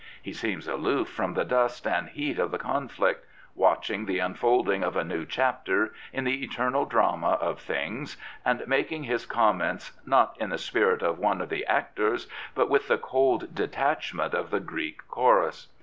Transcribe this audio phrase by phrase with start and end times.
[0.19, 4.95] He seems aloof from the dust and heat of the conflict, watching the unfolding of
[4.95, 10.49] a new chapter in the eternal drama of things, and making his comments, not in
[10.49, 12.25] the spirit of one of the actors,
[12.55, 15.67] but with the cold detachment of the Greek chorus.